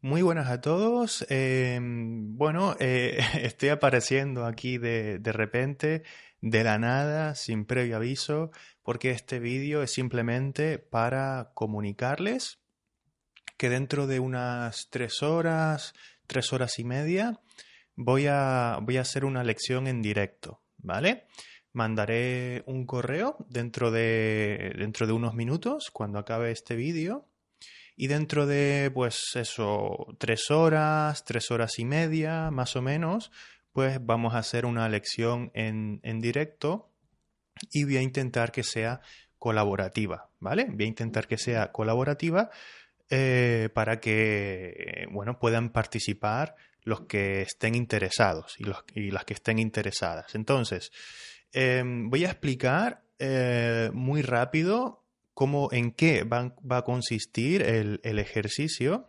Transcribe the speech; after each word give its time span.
Muy 0.00 0.22
buenas 0.22 0.48
a 0.48 0.60
todos. 0.60 1.26
Em, 1.28 2.36
bueno, 2.36 2.76
eh, 2.78 3.18
estoy 3.42 3.70
apareciendo 3.70 4.46
aquí 4.46 4.78
de, 4.78 5.18
de 5.18 5.32
repente, 5.32 6.04
de 6.40 6.62
la 6.62 6.78
nada, 6.78 7.34
sin 7.34 7.64
previo 7.64 7.96
aviso, 7.96 8.52
porque 8.84 9.10
este 9.10 9.40
vídeo 9.40 9.82
es 9.82 9.90
simplemente 9.90 10.78
para 10.78 11.50
comunicarles 11.54 12.60
que 13.56 13.68
dentro 13.70 14.06
de 14.06 14.20
unas 14.20 14.88
tres 14.88 15.20
horas, 15.24 15.94
tres 16.28 16.52
horas 16.52 16.78
y 16.78 16.84
media, 16.84 17.40
voy 17.96 18.28
a, 18.28 18.78
voy 18.80 18.98
a 18.98 19.00
hacer 19.00 19.24
una 19.24 19.42
lección 19.42 19.88
en 19.88 20.00
directo, 20.00 20.62
¿vale? 20.76 21.26
Mandaré 21.72 22.62
un 22.66 22.86
correo 22.86 23.36
dentro 23.48 23.90
de, 23.90 24.74
dentro 24.78 25.08
de 25.08 25.12
unos 25.12 25.34
minutos, 25.34 25.90
cuando 25.90 26.20
acabe 26.20 26.52
este 26.52 26.76
vídeo 26.76 27.26
y 28.00 28.06
dentro 28.06 28.46
de, 28.46 28.92
pues 28.94 29.32
eso, 29.34 30.06
tres 30.18 30.52
horas, 30.52 31.24
tres 31.24 31.50
horas 31.50 31.80
y 31.80 31.84
media, 31.84 32.48
más 32.52 32.76
o 32.76 32.80
menos, 32.80 33.32
pues 33.72 33.98
vamos 34.00 34.34
a 34.34 34.38
hacer 34.38 34.66
una 34.66 34.88
lección 34.88 35.50
en, 35.52 36.20
directo 36.20 36.92
y 37.72 37.82
voy 37.82 37.96
a 37.96 38.02
intentar 38.02 38.52
que 38.52 38.62
sea 38.62 39.00
colaborativa, 39.36 40.30
¿vale? 40.38 40.66
Voy 40.70 40.84
a 40.84 40.86
intentar 40.86 41.26
que 41.26 41.38
sea 41.38 41.72
colaborativa 41.72 42.50
eh, 43.10 43.68
para 43.74 43.98
que, 43.98 45.08
bueno, 45.10 45.40
puedan 45.40 45.70
participar 45.70 46.54
los 46.84 47.00
que 47.00 47.42
estén 47.42 47.74
interesados 47.74 48.54
y, 48.60 48.64
los, 48.64 48.84
y 48.94 49.10
las 49.10 49.24
que 49.24 49.34
estén 49.34 49.58
interesadas. 49.58 50.36
Entonces, 50.36 50.92
em, 51.50 52.08
voy 52.10 52.26
a 52.26 52.30
explicar 52.30 53.02
eh, 53.18 53.90
muy 53.92 54.22
rápido 54.22 55.07
cómo, 55.38 55.68
en 55.70 55.92
qué 55.92 56.24
va, 56.24 56.52
a 56.70 56.82
consistir 56.82 57.62
el, 57.62 58.00
ejercicio 58.18 59.08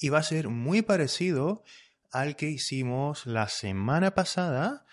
y 0.00 0.08
va 0.08 0.18
a 0.18 0.24
ser 0.24 0.48
muy 0.48 0.82
parecido 0.82 1.62
al 2.10 2.34
que 2.34 2.48
hicimos 2.48 3.24
la 3.24 3.46
semana 3.46 4.16
pasada 4.16 4.84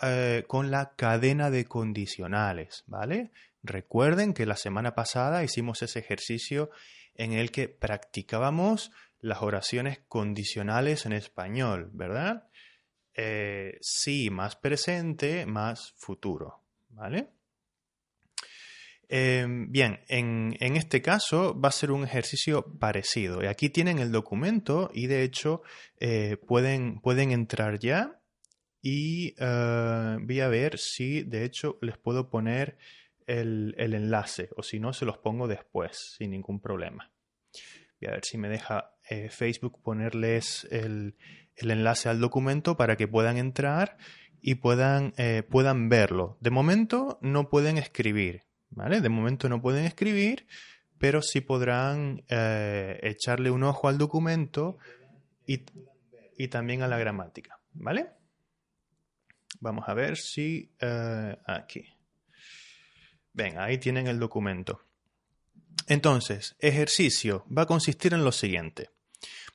eh, 0.00 0.44
con 0.48 0.70
la 0.70 0.94
cadena 0.96 1.50
de 1.50 1.66
condicionales, 1.66 2.84
¿vale? 2.86 3.32
Recuerden 3.62 4.32
que 4.32 4.46
la 4.46 4.56
semana 4.56 4.94
pasada 4.94 5.44
hicimos 5.44 5.82
ese 5.82 5.98
ejercicio 5.98 6.70
en 7.14 7.34
el 7.34 7.50
que 7.50 7.68
practicábamos 7.68 8.92
las 9.20 9.42
oraciones 9.42 10.00
condicionales 10.08 11.04
en 11.04 11.12
español, 11.12 11.90
¿verdad? 11.92 12.48
Eh, 13.12 13.76
sí, 13.82 14.30
más 14.30 14.56
presente, 14.56 15.44
más 15.44 15.92
futuro, 15.98 16.62
¿vale? 16.88 17.28
Em, 19.14 19.70
bien, 19.70 20.00
en, 20.08 20.56
este 20.58 21.02
caso 21.02 21.60
va 21.60 21.68
a 21.68 21.72
ser 21.72 21.90
un 21.90 22.02
ejercicio 22.02 22.78
parecido. 22.78 23.46
Aquí 23.46 23.68
tienen 23.68 23.98
el 23.98 24.10
documento 24.10 24.90
y 24.94 25.06
de 25.06 25.22
hecho 25.22 25.60
eh, 26.00 26.38
pueden, 26.38 26.98
pueden 26.98 27.30
entrar 27.30 27.78
ya 27.78 28.18
y 28.80 29.34
eh, 29.38 30.16
voy 30.18 30.40
a 30.40 30.48
ver 30.48 30.78
si 30.78 31.24
de 31.24 31.44
hecho 31.44 31.76
les 31.82 31.98
puedo 31.98 32.30
poner 32.30 32.78
el, 33.26 33.74
enlace 33.76 34.48
o 34.56 34.62
si 34.62 34.80
no 34.80 34.94
se 34.94 35.04
los 35.04 35.18
pongo 35.18 35.46
después 35.46 36.14
sin 36.16 36.30
ningún 36.30 36.58
problema. 36.58 37.12
Voy 38.00 38.08
a 38.08 38.12
ver 38.12 38.24
si 38.24 38.38
me 38.38 38.48
deja 38.48 38.94
eh, 39.10 39.28
Facebook 39.28 39.82
ponerles 39.82 40.66
el, 40.70 41.16
el, 41.56 41.70
enlace 41.70 42.08
al 42.08 42.18
documento 42.18 42.78
para 42.78 42.96
que 42.96 43.08
puedan 43.08 43.36
entrar 43.36 43.98
y 44.40 44.54
puedan, 44.54 45.12
puedan 45.50 45.90
verlo. 45.90 46.38
De 46.40 46.50
momento 46.50 47.18
no 47.20 47.48
pueden 47.48 47.76
escribir, 47.76 48.44
de 49.00 49.08
momento 49.08 49.48
no 49.48 49.60
pueden 49.60 49.84
escribir, 49.84 50.46
pero 50.98 51.22
sí 51.22 51.40
podrán 51.40 52.24
eh, 52.28 52.98
echarle 53.02 53.50
un 53.50 53.64
ojo 53.64 53.88
al 53.88 53.98
documento 53.98 54.78
y, 55.46 55.58
también 56.48 56.82
a 56.82 56.88
la 56.88 56.98
gramática, 56.98 57.60
¿vale? 57.72 58.10
Vamos 59.60 59.88
a 59.88 59.94
ver 59.94 60.16
si 60.16 60.72
eh, 60.80 61.36
aquí. 61.46 61.84
Ven, 63.32 63.58
ahí 63.58 63.78
tienen 63.78 64.08
el 64.08 64.18
documento. 64.18 64.80
Entonces, 65.86 66.56
ejercicio 66.58 67.44
va 67.46 67.62
a 67.62 67.66
consistir 67.66 68.12
en 68.12 68.24
lo 68.24 68.32
siguiente. 68.32 68.90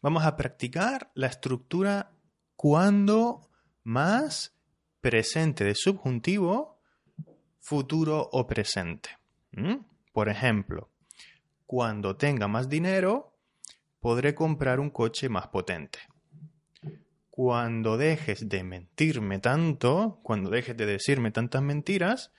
Vamos 0.02 0.24
a 0.26 0.38
practicar 0.38 1.12
la 1.14 1.28
estructura 1.28 2.12
cuando 2.56 3.50
más 3.84 4.56
presente 5.02 5.64
de 5.64 5.76
subjuntivo 5.76 6.77
futuro 7.68 8.30
o 8.32 8.48
presente. 8.48 9.10
Por 10.14 10.30
ejemplo, 10.30 10.90
cuando 11.66 12.16
tenga 12.16 12.48
más 12.48 12.70
dinero, 12.70 13.38
podré 14.00 14.34
comprar 14.34 14.80
un 14.80 14.90
coche 14.90 15.28
más 15.28 15.48
potente. 15.48 16.00
Cuando 17.30 17.98
dejes 17.98 18.48
de 18.48 18.64
mentirme 18.64 19.40
tanto, 19.40 20.22
cuando 20.24 20.50
dejes 20.50 20.78
de 20.78 20.86
decirme 20.86 21.32
tantas 21.32 21.62
mentiras, 21.62 22.32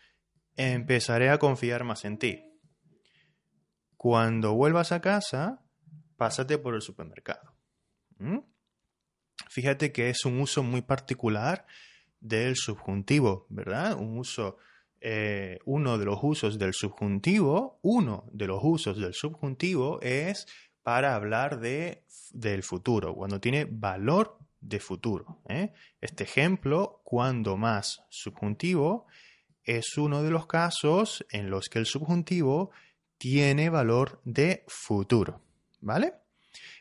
empezaré 0.56 1.28
a 1.28 1.39
confiar 1.39 1.84
más 1.84 2.06
en 2.06 2.16
ti. 2.16 2.43
Cuando 3.99 4.55
vuelvas 4.55 4.93
a 4.93 5.03
casa, 5.03 5.62
pásate 6.16 6.56
por 6.56 6.75
el 6.75 6.81
supermercado. 6.81 7.55
Fíjate 9.50 9.93
que 9.93 10.09
es 10.09 10.25
un 10.25 10.41
uso 10.41 10.62
muy 10.62 10.81
particular 10.81 11.66
del 12.19 12.56
subjuntivo, 12.56 13.47
¿verdad? 13.50 13.95
Un 13.99 14.16
uso 14.16 14.56
eh, 15.00 15.59
uno 15.64 15.98
de 15.98 16.04
los 16.04 16.19
usos 16.22 16.59
del 16.59 16.75
subjuntivo, 16.75 17.78
uno 17.82 18.25
de 18.32 18.47
los 18.47 18.60
usos 18.62 18.98
del 18.98 19.14
subjuntivo 19.14 20.00
es 20.03 20.47
para 20.82 21.14
hablar 21.14 21.60
de, 21.60 22.04
del 22.32 22.62
futuro, 22.62 23.14
cuando 23.14 23.41
tiene 23.41 23.66
valor 23.70 24.38
de 24.60 24.81
futuro. 24.81 25.42
¿eh? 25.48 25.72
Este 26.00 26.25
ejemplo, 26.25 27.00
cuando 27.04 27.56
más 27.56 28.03
subjuntivo, 28.09 29.06
es 29.62 29.98
uno 29.98 30.22
de 30.22 30.31
los 30.31 30.47
casos 30.47 31.26
en 31.30 31.50
los 31.50 31.69
que 31.69 31.78
el 31.78 31.86
subjuntivo 31.86 32.70
tiene 33.19 33.70
valor 33.70 34.20
de 34.25 34.65
futuro. 34.66 35.42
¿Vale? 35.80 36.15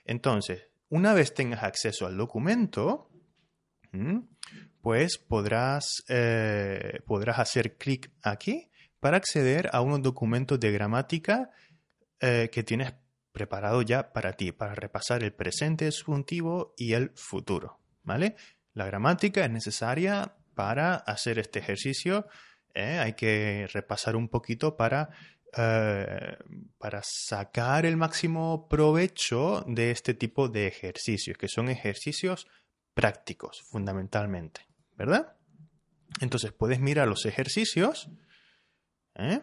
Entonces, 0.06 0.70
una 0.90 1.14
vez 1.14 1.34
tengas 1.34 1.64
acceso 1.64 2.08
al 2.08 2.18
documento, 2.18 3.10
pues 4.88 5.18
podrás, 5.18 6.06
eh, 6.08 7.02
podrás 7.06 7.40
hacer 7.40 7.76
clic 7.76 8.10
aquí 8.24 8.72
para 9.02 9.18
acceder 9.18 9.70
a 9.74 9.82
unos 9.82 10.02
documentos 10.02 10.62
de 10.62 10.72
gramática 10.72 11.52
eh, 12.22 12.50
que 12.54 12.64
tienes 12.64 12.94
preparado 13.34 13.82
ya 13.82 14.14
para 14.14 14.32
ti, 14.32 14.54
para 14.54 14.76
repasar 14.76 15.26
el 15.26 15.34
presente 15.34 15.92
subjuntivo 15.92 16.74
y 16.78 16.94
el 16.94 17.12
futuro. 17.16 17.82
¿Vale? 18.04 18.38
La 18.72 18.86
gramática 18.86 19.44
es 19.44 19.52
necesaria 19.52 20.36
para 20.56 20.96
hacer 20.96 21.38
este 21.38 21.60
ejercicio. 21.60 22.26
¿eh? 22.74 23.00
Hay 23.00 23.12
que 23.12 23.68
repasar 23.74 24.16
un 24.16 24.30
poquito 24.30 24.78
para, 24.78 25.10
para 25.52 27.02
sacar 27.04 27.86
el 27.86 27.98
máximo 27.98 28.70
provecho 28.70 29.66
de 29.68 29.92
este 29.92 30.14
tipo 30.14 30.48
de 30.48 30.68
ejercicios, 30.68 31.38
que 31.38 31.50
son 31.50 31.68
ejercicios 31.68 32.48
prácticos, 32.94 33.64
fundamentalmente. 33.70 34.67
¿Verdad? 34.98 35.36
Entonces 36.20 36.52
puedes 36.52 36.80
mirar 36.80 37.08
los 37.08 37.26
ejercicios 37.26 38.10
¿eh? 39.16 39.42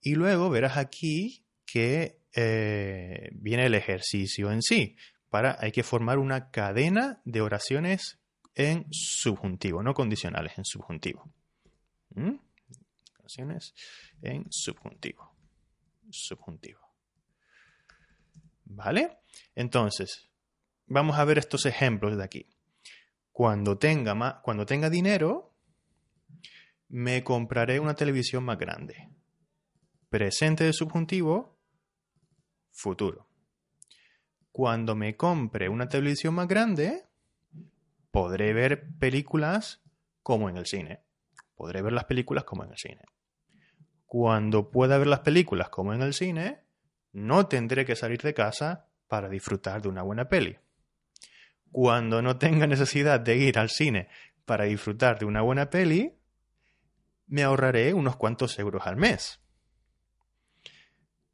y 0.00 0.14
luego 0.14 0.48
verás 0.50 0.76
aquí 0.76 1.44
que 1.66 2.20
eh, 2.34 3.30
viene 3.32 3.66
el 3.66 3.74
ejercicio 3.74 4.50
en 4.52 4.62
sí. 4.62 4.96
Para, 5.28 5.56
hay 5.60 5.72
que 5.72 5.82
formar 5.82 6.18
una 6.18 6.50
cadena 6.50 7.20
de 7.24 7.40
oraciones 7.40 8.18
en 8.54 8.86
subjuntivo, 8.90 9.82
no 9.82 9.94
condicionales, 9.94 10.58
en 10.58 10.64
subjuntivo. 10.64 11.32
¿Mm? 12.10 12.34
Oraciones 13.18 13.74
en 14.20 14.46
subjuntivo. 14.50 15.34
Subjuntivo. 16.10 16.80
¿Vale? 18.64 19.18
Entonces, 19.54 20.28
vamos 20.86 21.18
a 21.18 21.24
ver 21.24 21.38
estos 21.38 21.64
ejemplos 21.64 22.16
de 22.16 22.24
aquí. 22.24 22.46
Cuando 23.32 23.78
tenga, 23.78 24.14
más, 24.14 24.36
cuando 24.42 24.66
tenga 24.66 24.90
dinero, 24.90 25.54
me 26.88 27.24
compraré 27.24 27.80
una 27.80 27.94
televisión 27.94 28.44
más 28.44 28.58
grande. 28.58 29.08
Presente 30.10 30.64
de 30.64 30.74
subjuntivo, 30.74 31.58
futuro. 32.70 33.26
Cuando 34.50 34.94
me 34.94 35.16
compre 35.16 35.70
una 35.70 35.88
televisión 35.88 36.34
más 36.34 36.46
grande, 36.46 37.06
podré 38.10 38.52
ver 38.52 38.86
películas 38.98 39.82
como 40.22 40.50
en 40.50 40.58
el 40.58 40.66
cine. 40.66 41.00
Podré 41.54 41.80
ver 41.80 41.94
las 41.94 42.04
películas 42.04 42.44
como 42.44 42.64
en 42.64 42.72
el 42.72 42.76
cine. 42.76 43.02
Cuando 44.04 44.70
pueda 44.70 44.98
ver 44.98 45.06
las 45.06 45.20
películas 45.20 45.70
como 45.70 45.94
en 45.94 46.02
el 46.02 46.12
cine, 46.12 46.64
no 47.12 47.46
tendré 47.46 47.86
que 47.86 47.96
salir 47.96 48.20
de 48.20 48.34
casa 48.34 48.90
para 49.08 49.30
disfrutar 49.30 49.80
de 49.80 49.88
una 49.88 50.02
buena 50.02 50.28
peli 50.28 50.58
cuando 51.72 52.20
no 52.22 52.36
tenga 52.36 52.66
necesidad 52.66 53.18
de 53.18 53.36
ir 53.38 53.58
al 53.58 53.70
cine 53.70 54.08
para 54.44 54.64
disfrutar 54.64 55.18
de 55.18 55.24
una 55.24 55.40
buena 55.40 55.70
peli, 55.70 56.14
me 57.26 57.42
ahorraré 57.42 57.94
unos 57.94 58.16
cuantos 58.16 58.58
euros 58.58 58.86
al 58.86 58.96
mes. 58.96 59.38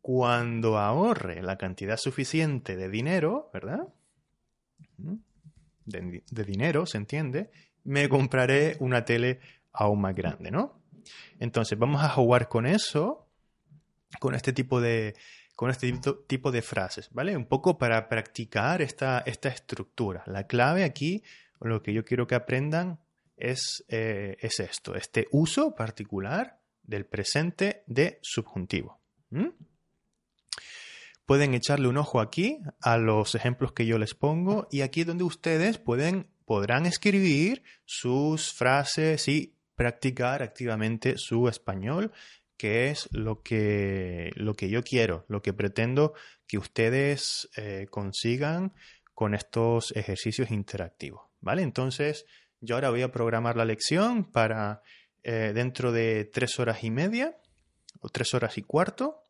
cuando 0.01 0.79
ahorre 0.79 1.43
la 1.43 1.59
cantidad 1.59 1.99
suficiente 1.99 2.77
de 2.77 2.89
dinero, 2.89 3.51
¿verdad? 3.53 3.89
¿Mm? 4.97 5.17
De, 5.85 6.45
dinero, 6.45 6.87
¿se 6.87 6.97
entiende? 6.97 7.51
Me 7.85 8.09
compraré 8.09 8.77
una 8.81 9.05
tele 9.05 9.41
aún 9.71 10.01
más 10.01 10.15
grande, 10.15 10.51
¿no? 10.51 10.81
Entonces, 11.41 11.79
vamos 11.79 12.03
a 12.03 12.09
jugar 12.09 12.49
con 12.49 12.65
eso, 12.65 13.29
con 14.19 14.35
este 14.35 14.55
tipo 14.55 14.81
de, 14.81 15.15
con 15.59 15.71
este 15.71 15.93
tipo 16.29 16.53
de 16.53 16.63
frases, 16.63 17.11
¿vale? 17.11 17.37
Un 17.37 17.47
poco 17.47 17.79
para 17.79 18.09
practicar 18.09 18.81
esta, 18.81 19.25
esta 19.27 19.49
estructura. 19.49 20.23
La 20.27 20.47
clave 20.47 20.85
aquí, 20.85 21.25
lo 21.61 21.83
que 21.83 21.93
yo 21.93 22.05
quiero 22.05 22.29
que 22.29 22.37
aprendan 22.37 23.01
es, 23.37 23.85
eh, 23.89 24.37
es 24.39 24.61
esto, 24.61 24.95
este 24.95 25.27
uso 25.33 25.75
particular 25.75 26.61
del 26.85 27.07
presente 27.07 27.83
de 27.89 28.21
subjuntivo. 28.23 29.01
Pueden 31.27 31.55
echarle 31.55 31.89
un 31.89 31.97
ojo 31.97 32.21
aquí 32.21 32.61
a 32.81 32.97
los 32.97 33.35
ejemplos 33.35 33.73
que 33.73 33.85
yo 33.85 33.99
les 33.99 34.15
pongo 34.15 34.69
y 34.71 34.83
aquí 34.83 35.03
donde 35.03 35.25
ustedes 35.25 35.79
pueden, 35.79 36.31
podrán 36.45 36.87
escribir 36.87 37.65
sus 37.85 38.53
frases 38.53 39.27
y 39.27 39.59
practicar 39.75 40.43
activamente 40.43 41.15
su 41.17 41.49
español, 41.49 42.13
que 42.59 42.91
es 42.91 43.09
lo 43.13 43.43
que, 43.43 44.33
lo 44.35 44.55
que 44.55 44.69
yo 44.69 44.83
quiero, 44.83 45.25
lo 45.29 45.41
que 45.41 45.55
pretendo 45.55 46.13
que 46.47 46.59
ustedes 46.59 47.49
eh, 47.57 47.87
consigan 47.89 48.75
con 49.15 49.35
estos 49.35 49.93
ejercicios 49.97 50.51
interactivos. 50.51 51.23
¿Vale? 51.41 51.63
Entonces, 51.63 52.27
yo 52.61 52.75
ahora 52.75 52.91
voy 52.91 53.03
a 53.03 53.13
programar 53.13 53.57
la 53.57 53.65
lección 53.65 54.31
para 54.31 54.83
eh, 55.23 55.53
dentro 55.55 55.93
de 55.93 56.25
tres 56.25 56.59
horas 56.59 56.83
y 56.83 56.91
media 56.91 57.39
o 58.01 58.09
tres 58.09 58.35
horas 58.35 58.59
y 58.59 58.63
cuarto 58.63 59.25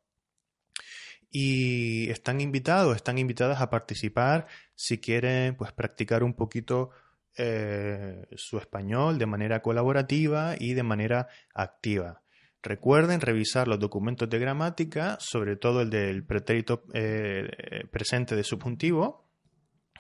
y 1.30 2.10
están 2.10 2.40
invitados, 2.40 2.96
están 2.96 3.18
invitadas 3.18 3.60
a 3.60 3.68
participar 3.68 4.46
si 4.74 4.98
quieren 4.98 5.54
pues 5.56 5.72
practicar 5.72 6.22
un 6.22 6.34
poquito 6.34 6.90
eh, 7.36 8.26
su 8.36 8.58
español 8.58 9.18
de 9.18 9.26
manera 9.26 9.60
colaborativa 9.60 10.54
y 10.58 10.74
de 10.74 10.82
manera 10.82 11.28
activa. 11.54 12.22
Recuerden 12.62 13.20
revisar 13.20 13.68
los 13.68 13.78
documentos 13.78 14.28
de 14.28 14.38
gramática, 14.38 15.16
sobre 15.20 15.56
todo 15.56 15.82
el 15.82 15.90
del 15.90 16.24
pretérito 16.24 16.82
eh, 16.92 17.84
presente 17.90 18.34
de 18.34 18.42
subjuntivo. 18.42 19.24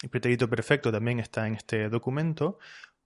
El 0.02 0.10
pretérito 0.10 0.50
perfecto 0.50 0.90
también 0.90 1.20
está 1.20 1.46
en 1.46 1.54
este 1.54 1.88
documento 1.88 2.58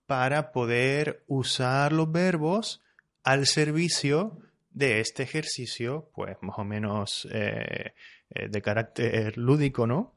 para 0.06 0.52
poder 0.52 1.22
usar 1.26 1.92
los 1.92 2.10
verbos 2.10 2.82
al 3.24 3.46
servicio 3.46 4.38
de 4.70 5.00
este 5.00 5.22
ejercicio, 5.22 6.10
pues 6.14 6.38
más 6.40 6.58
o 6.58 6.64
menos 6.64 7.28
eh, 7.30 7.92
eh, 8.30 8.48
de 8.48 8.62
carácter 8.62 9.36
lúdico, 9.36 9.86
¿no? 9.86 10.14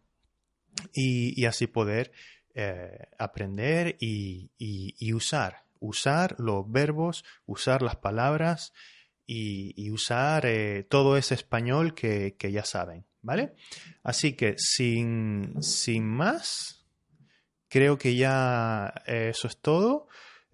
Y, 0.94 1.46
así 1.46 1.68
poder 1.68 2.12
aprender 3.18 3.98
y, 4.00 5.14
usar, 5.14 5.64
usar 5.80 6.36
los 6.40 6.70
verbos, 6.70 7.26
usar 7.46 7.82
las 7.82 7.98
palabras 7.98 8.74
y, 9.26 9.90
usar 9.92 10.48
todo 10.90 11.18
ese 11.18 11.34
español 11.34 11.94
que, 11.94 12.36
ya 12.40 12.64
saben, 12.64 13.06
¿vale? 13.22 13.54
Así 14.04 14.34
que 14.34 14.56
sin, 14.58 15.62
sin 15.62 16.06
más, 16.06 16.86
creo 17.70 17.98
que 17.98 18.16
ya 18.16 18.94
eso 19.06 19.48
es 19.48 19.58
todo. 19.58 20.08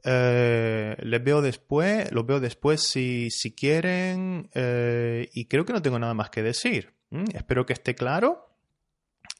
Eh, 0.03 0.95
les 0.99 1.23
veo 1.23 1.41
después, 1.41 2.11
los 2.11 2.25
veo 2.25 2.39
después 2.39 2.81
si, 2.81 3.29
si 3.29 3.53
quieren 3.53 4.49
eh, 4.53 5.29
y 5.33 5.45
creo 5.45 5.65
que 5.65 5.73
no 5.73 5.81
tengo 5.81 5.99
nada 5.99 6.13
más 6.13 6.29
que 6.29 6.41
decir. 6.41 6.93
Espero 7.33 7.65
que 7.65 7.73
esté 7.73 7.93
claro 7.93 8.55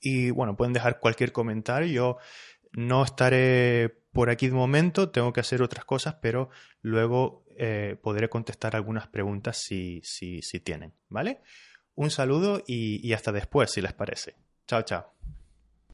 y 0.02 0.30
bueno, 0.30 0.56
pueden 0.56 0.74
dejar 0.74 1.00
cualquier 1.00 1.32
comentario. 1.32 1.92
Yo 1.92 2.18
no 2.74 3.04
estaré 3.04 3.90
por 4.12 4.30
aquí 4.30 4.48
de 4.48 4.54
momento, 4.54 5.10
tengo 5.10 5.32
que 5.32 5.40
hacer 5.40 5.62
otras 5.62 5.86
cosas, 5.86 6.16
pero 6.22 6.50
luego 6.82 7.46
eh, 7.64 7.96
podré 8.02 8.28
contestar 8.28 8.76
algunas 8.76 9.08
preguntas 9.08 9.56
si, 9.56 10.02
si, 10.04 10.42
si 10.42 10.60
tienen, 10.62 10.94
¿vale? 11.10 11.42
Un 11.94 12.10
saludo 12.10 12.64
y 12.66 13.14
hasta 13.14 13.32
después, 13.32 13.70
si 13.70 13.82
les 13.82 13.94
parece. 13.94 14.36
Chao, 14.66 14.82
chao. 14.82 15.14